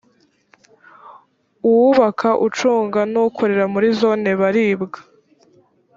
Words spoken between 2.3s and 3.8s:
ucunga n ukorera